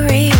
worry. 0.00 0.39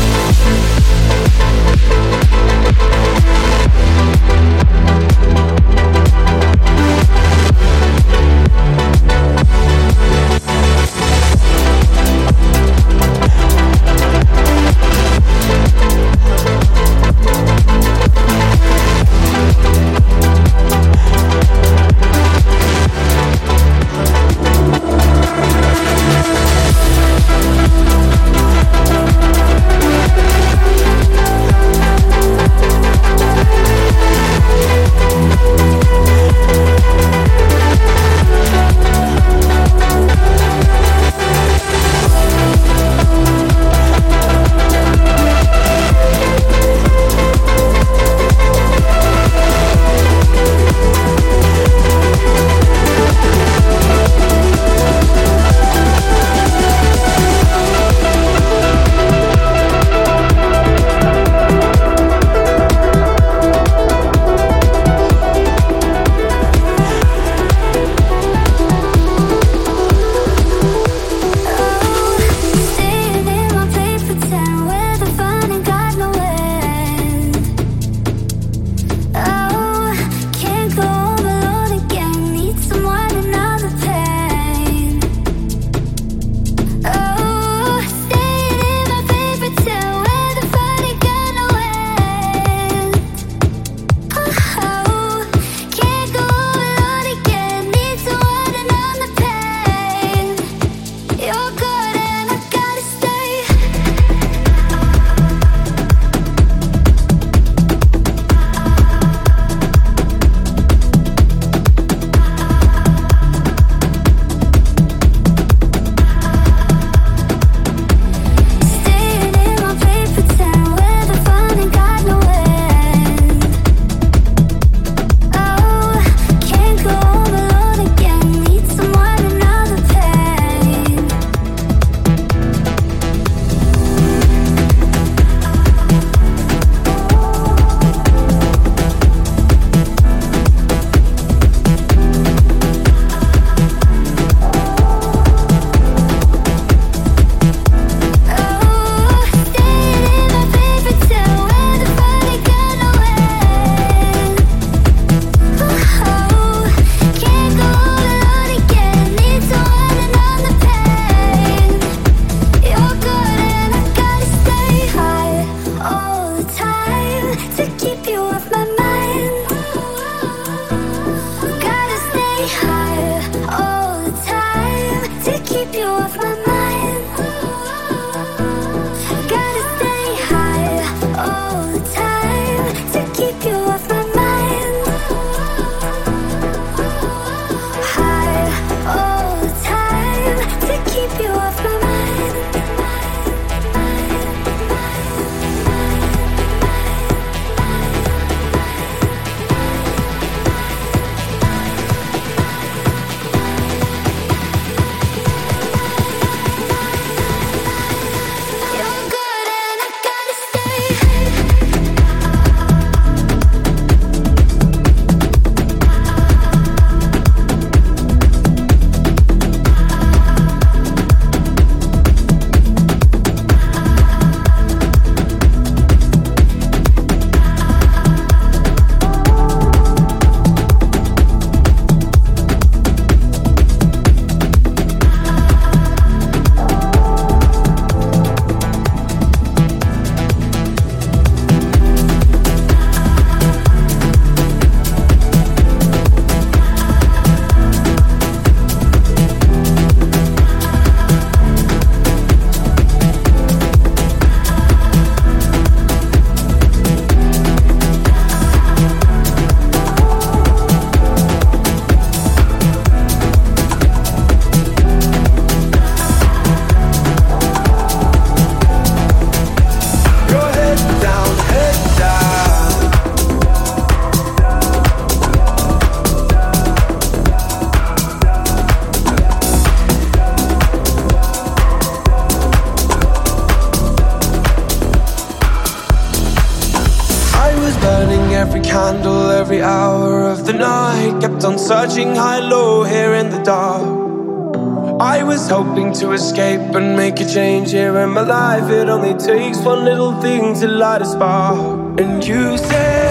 Sharing 297.71 298.09
in 298.09 298.09
my 298.09 298.23
life. 298.23 298.69
It 298.69 298.89
only 298.89 299.13
takes 299.13 299.59
one 299.59 299.85
little 299.85 300.19
thing 300.19 300.53
to 300.55 300.67
light 300.67 301.01
a 301.01 301.05
spark. 301.05 302.01
And 302.01 302.21
you 302.21 302.57
said. 302.57 303.10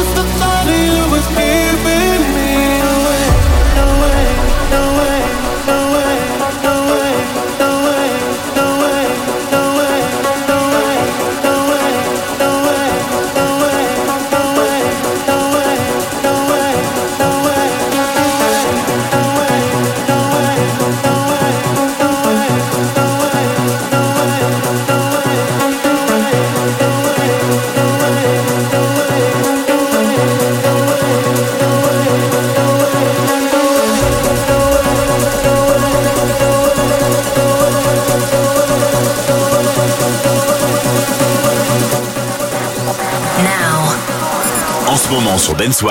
Dance 45.61 45.83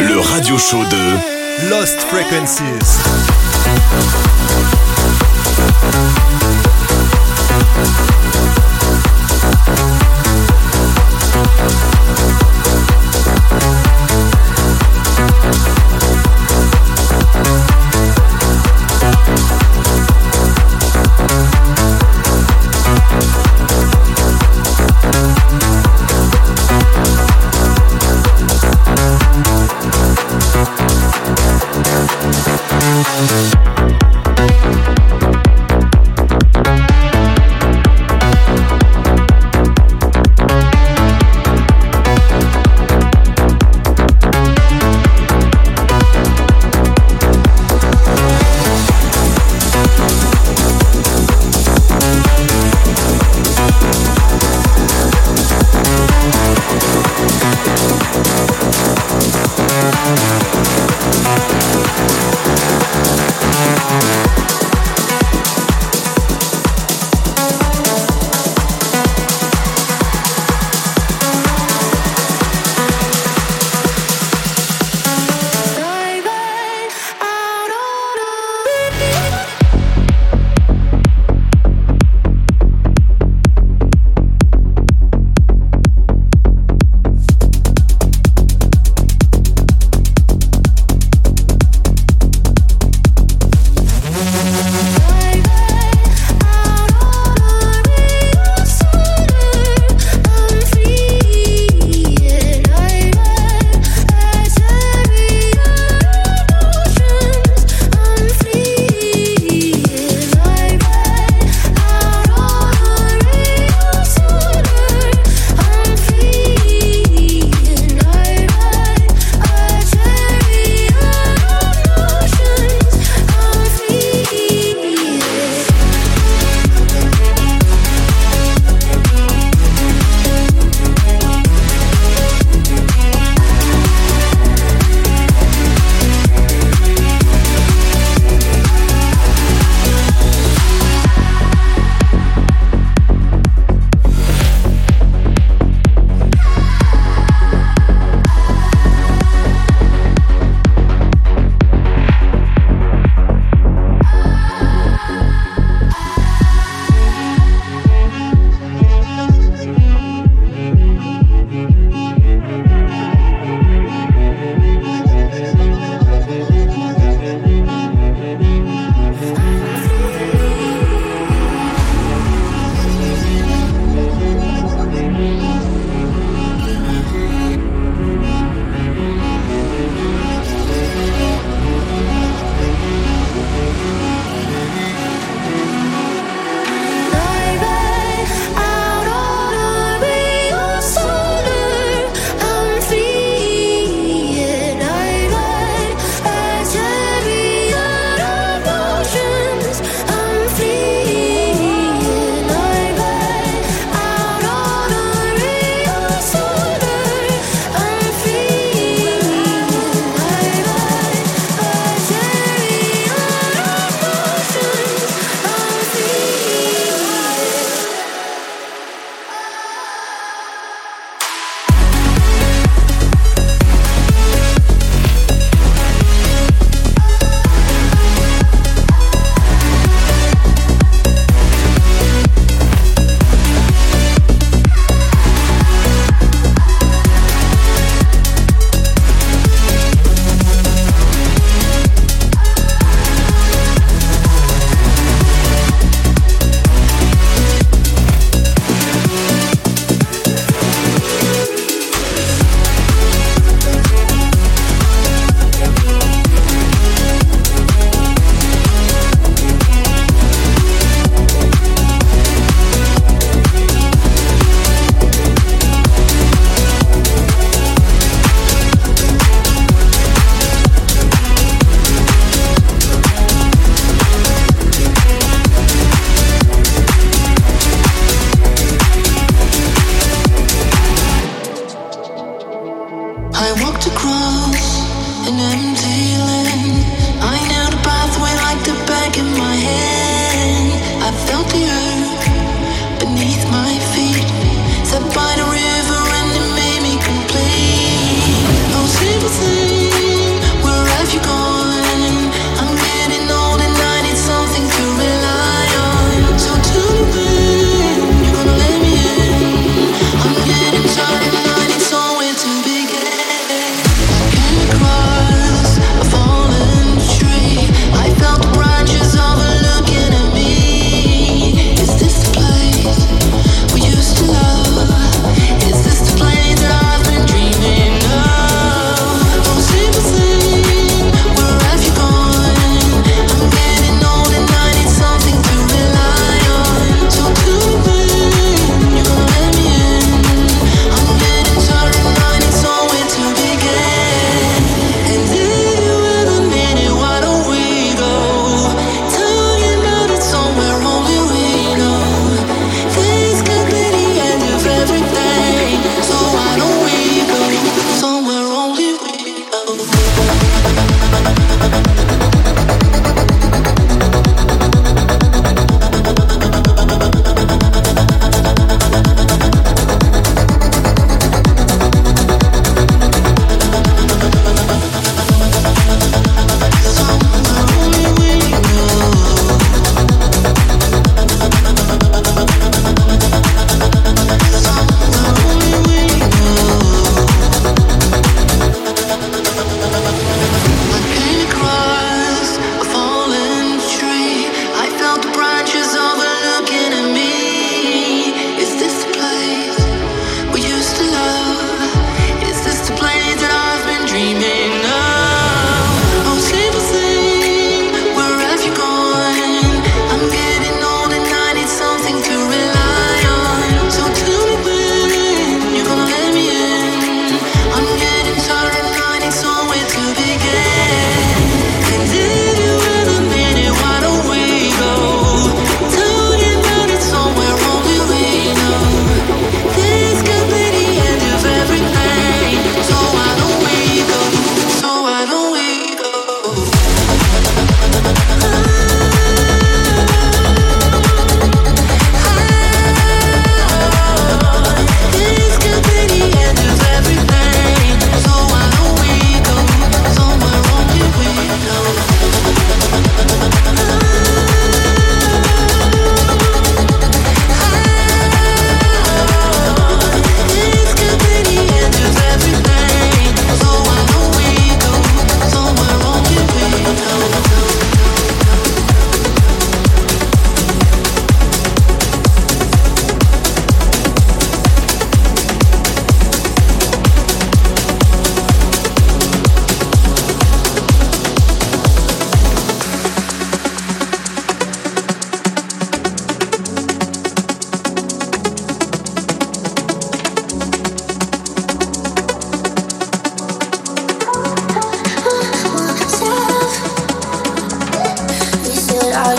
le 0.00 0.18
radio 0.18 0.58
show 0.58 0.82
de 0.90 1.70
Lost 1.70 2.00
Frequencies. 2.10 2.98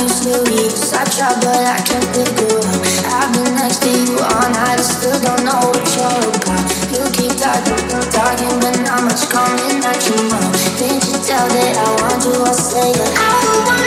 used 0.01 0.23
to 0.23 0.35
use. 0.51 0.93
I 0.93 1.03
try, 1.05 1.33
but 1.41 1.63
I 1.65 1.79
can't 1.81 2.05
live 2.15 2.29
through. 2.37 2.61
I've 3.09 3.31
been 3.33 3.55
next 3.55 3.81
to 3.83 3.89
you 3.89 4.17
all 4.19 4.47
night. 4.53 4.77
I 4.77 4.85
still 4.85 5.19
don't 5.21 5.43
know 5.43 5.59
what 5.71 5.85
you're 5.95 6.29
about. 6.37 6.65
You 6.93 7.03
keep 7.13 7.33
talking, 7.37 7.81
talking, 8.11 8.55
but 8.59 8.77
not 8.85 9.03
much 9.03 9.29
coming 9.29 9.83
at 9.83 10.01
you. 10.07 10.17
Now. 10.29 10.51
Did 10.77 11.01
you 11.07 11.17
tell 11.23 11.47
that 11.47 11.73
I 11.77 11.89
want 12.01 12.23
you? 12.25 12.43
I 12.43 12.51
say 12.53 12.91
it. 12.91 13.11
I 13.17 13.86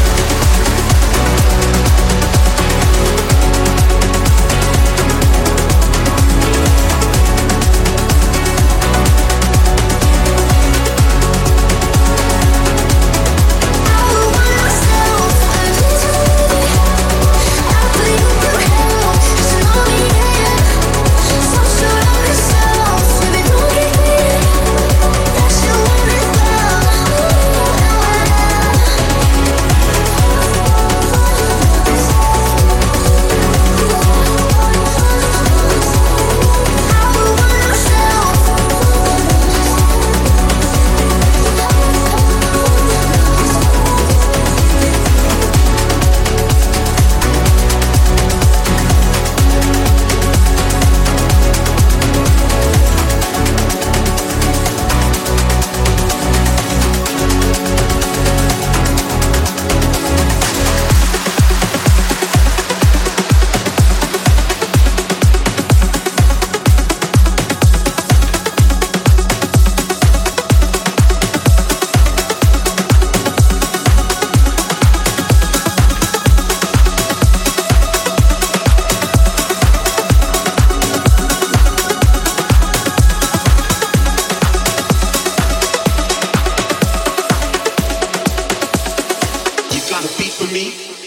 for 90.41 90.53
me? 90.53 91.00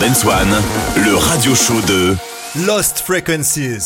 Dance 0.00 0.24
One, 0.24 0.54
le 1.04 1.16
radio 1.16 1.54
show 1.56 1.80
de 1.82 2.16
Lost 2.66 3.00
Frequencies. 3.00 3.84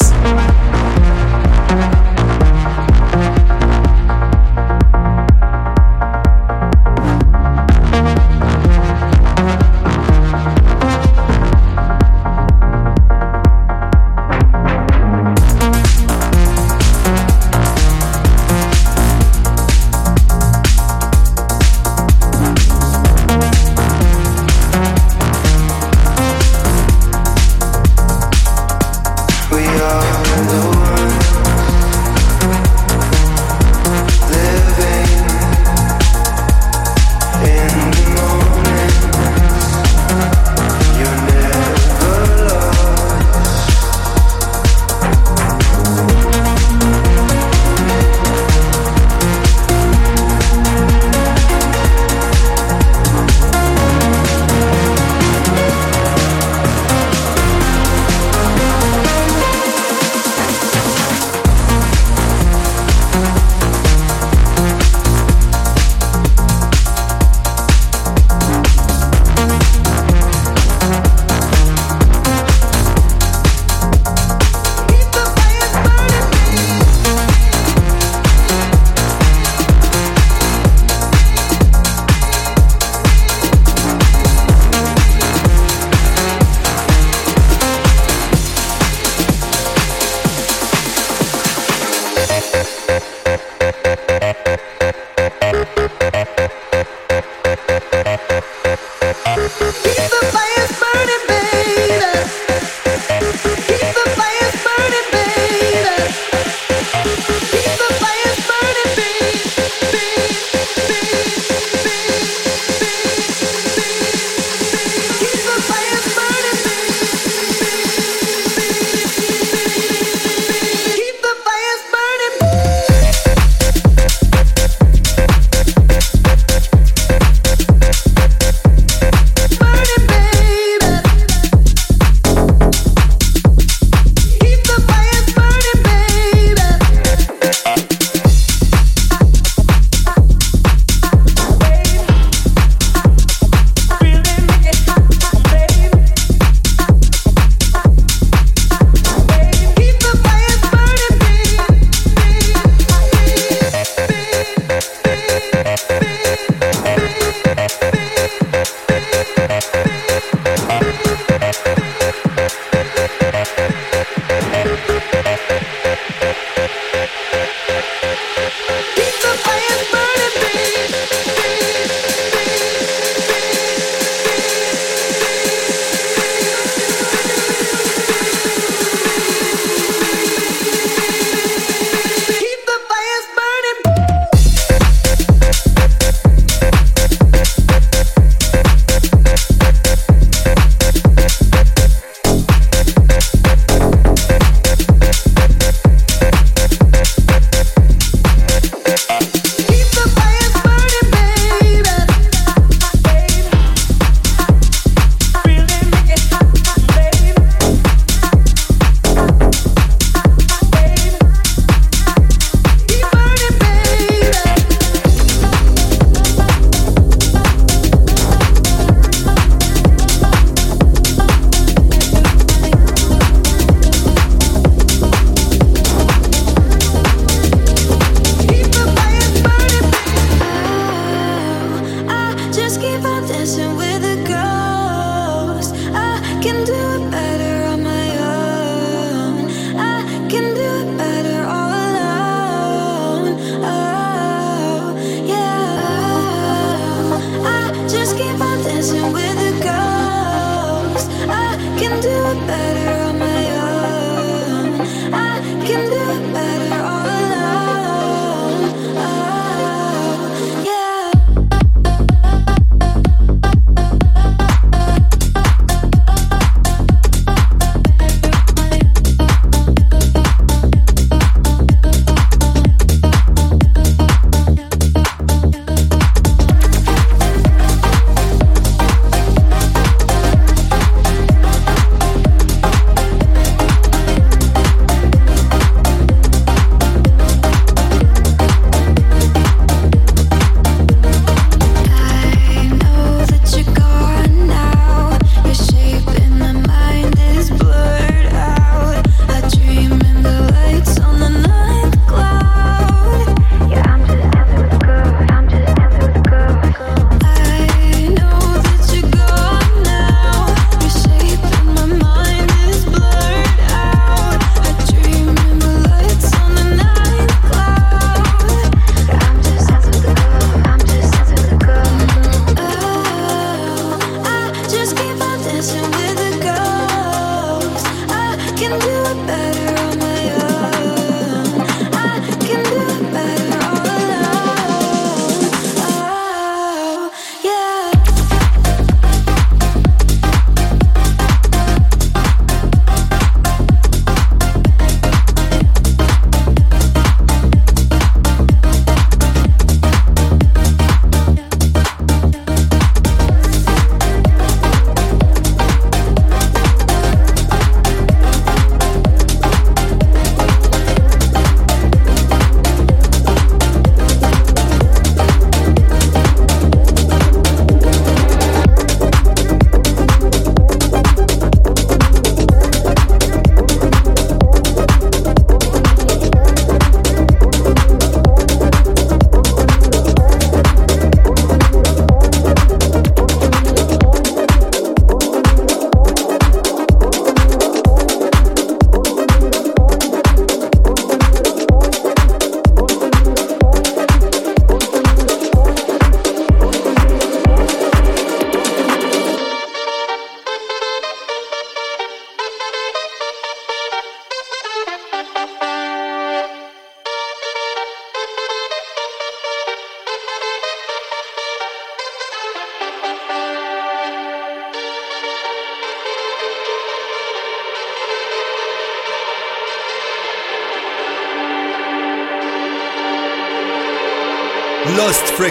can 236.42 236.64
do 236.64 236.71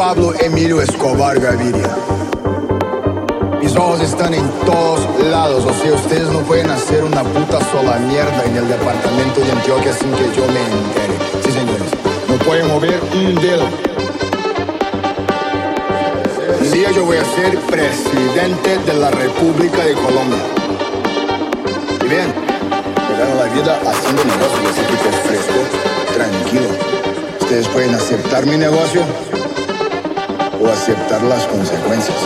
Pablo 0.00 0.32
Emilio 0.40 0.80
Escobar 0.80 1.38
Gaviria. 1.38 1.94
Mis 3.60 3.76
ojos 3.76 4.00
están 4.00 4.32
en 4.32 4.48
todos 4.64 5.00
lados, 5.30 5.64
o 5.66 5.74
sea, 5.74 5.92
ustedes 5.92 6.28
no 6.30 6.40
pueden 6.40 6.70
hacer 6.70 7.04
una 7.04 7.22
puta 7.22 7.60
sola 7.70 7.98
mierda 7.98 8.44
en 8.46 8.56
el 8.56 8.66
departamento 8.66 9.40
de 9.40 9.52
Antioquia 9.52 9.92
sin 9.92 10.10
que 10.12 10.24
yo 10.34 10.46
me 10.46 10.60
entere. 10.60 11.14
Sí, 11.44 11.52
señores, 11.52 11.90
no 12.28 12.34
pueden 12.44 12.68
mover 12.68 12.98
un 13.12 13.34
dedo. 13.36 13.64
Un 16.60 16.70
día 16.72 16.90
yo 16.92 17.04
voy 17.04 17.18
a 17.18 17.24
ser 17.24 17.58
presidente 17.60 18.78
de 18.78 18.94
la 18.94 19.10
República 19.10 19.84
de 19.84 19.92
Colombia. 19.92 20.42
Y 22.04 22.08
bien, 22.08 22.34
me 23.06 23.18
gano 23.18 23.34
la 23.34 23.52
vida 23.52 23.78
haciendo 23.86 24.24
negocios, 24.24 24.70
así 24.70 24.80
que 24.80 25.28
fresco, 25.28 25.99
tranquilo. 26.20 26.68
Ustedes 27.40 27.66
pueden 27.68 27.94
aceptar 27.94 28.44
mi 28.44 28.56
negocio 28.56 29.02
o 30.60 30.68
aceptar 30.68 31.22
las 31.22 31.46
consecuencias. 31.46 32.16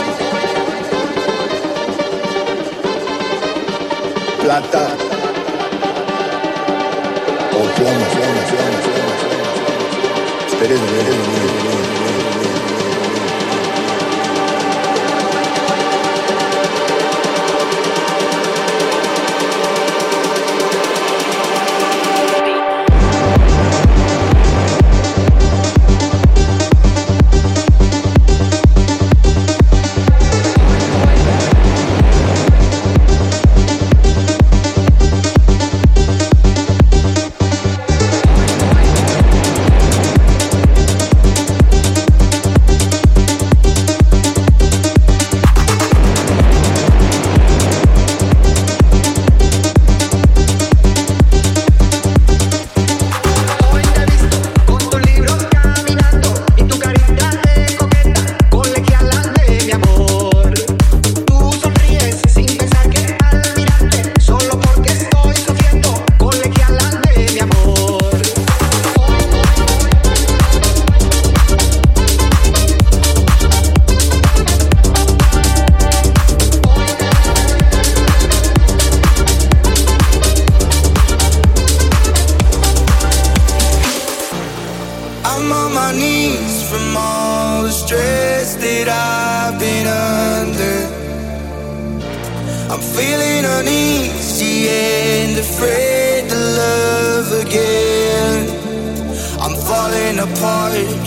Plata 4.41 4.87
o 7.53 7.61
plomo, 7.75 8.05
plomo, 8.13 8.41
plomo, 8.49 8.77
plomo. 8.83 9.25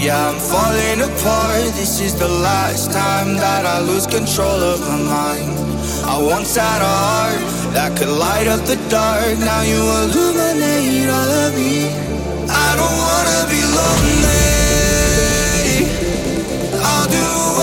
Yeah, 0.00 0.30
I'm 0.30 0.38
falling 0.38 1.00
apart. 1.00 1.74
This 1.74 2.00
is 2.00 2.14
the 2.14 2.28
last 2.28 2.92
time 2.92 3.36
that 3.36 3.66
I 3.66 3.80
lose 3.80 4.06
control 4.06 4.62
of 4.62 4.78
my 4.80 4.96
mind. 4.96 5.58
I 6.06 6.22
once 6.22 6.54
had 6.54 6.82
a 6.82 6.86
heart 6.86 7.40
that 7.74 7.98
could 7.98 8.08
light 8.08 8.46
up 8.46 8.60
the 8.64 8.76
dark. 8.88 9.36
Now 9.40 9.62
you 9.62 9.74
illuminate 9.74 11.10
all 11.10 11.30
of 11.44 11.54
me. 11.56 11.90
I 12.46 12.76
don't 12.78 12.98
wanna 13.06 13.48
be 13.50 13.60
lonely. 13.78 14.38
I'll 16.80 17.08
do. 17.10 17.57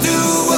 do 0.00 0.57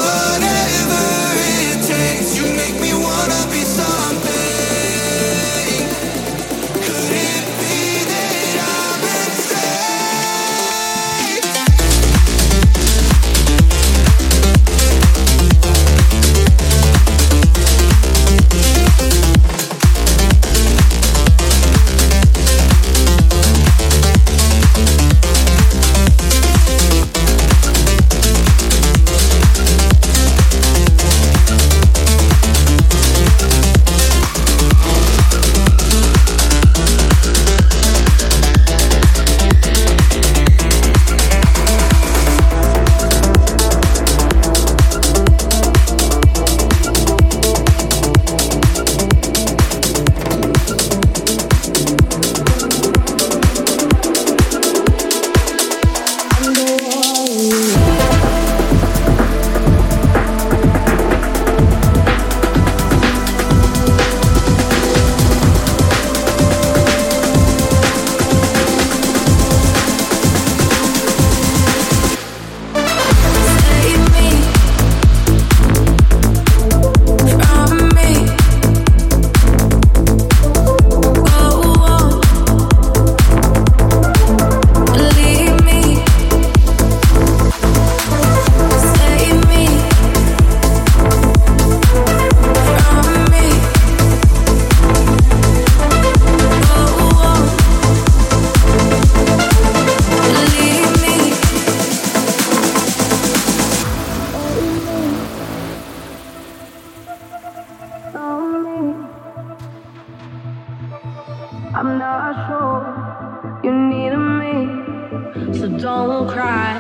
You 113.63 113.73
need 113.73 114.15
me, 114.41 115.55
so 115.59 115.69
don't 115.69 116.29
cry 116.29 116.77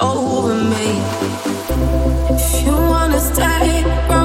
over 0.00 0.54
me. 0.54 0.88
If 2.34 2.66
you 2.66 2.74
wanna 2.74 3.18
stay. 3.18 4.19